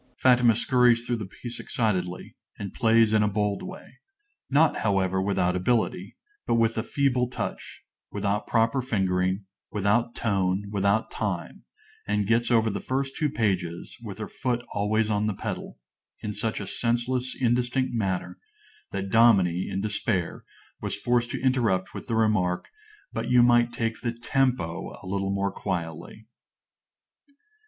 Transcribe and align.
(_Fatima 0.19 0.57
scurries 0.57 1.05
through 1.05 1.17
the 1.17 1.27
piece 1.27 1.59
excitedly, 1.59 2.35
and 2.57 2.73
plays 2.73 3.13
in 3.13 3.21
a 3.21 3.27
bold 3.27 3.61
way, 3.61 3.99
not, 4.49 4.77
however, 4.77 5.21
without 5.21 5.55
ability, 5.55 6.17
but 6.47 6.55
with 6.55 6.75
a 6.75 6.81
feeble 6.81 7.29
touch, 7.29 7.83
without 8.11 8.47
proper 8.47 8.81
fingering, 8.81 9.45
without 9.71 10.15
tone, 10.15 10.65
without 10.71 11.11
time; 11.11 11.65
and 12.07 12.25
gets 12.25 12.49
over 12.49 12.71
the 12.71 12.79
first 12.81 13.15
two 13.15 13.29
pages, 13.29 13.95
with 14.01 14.17
her 14.17 14.27
foot 14.27 14.65
always 14.73 15.11
on 15.11 15.27
the 15.27 15.35
pedal, 15.35 15.77
in 16.21 16.33
such 16.33 16.59
a 16.59 16.65
senseless, 16.65 17.37
indistinct 17.39 17.93
manner 17.93 18.39
that 18.89 19.11
Dominie, 19.11 19.69
in 19.69 19.81
despair, 19.81 20.43
was 20.81 20.95
forced 20.99 21.29
to 21.29 21.41
interrupt 21.41 21.93
with 21.93 22.07
the 22.07 22.15
remark, 22.15 22.69
"But 23.13 23.29
you 23.29 23.43
might 23.43 23.71
take 23.71 24.01
the 24.01 24.11
tempo 24.13 24.97
a 25.03 25.05
little 25.05 25.29
more 25.29 25.51
quietly." 25.51 26.25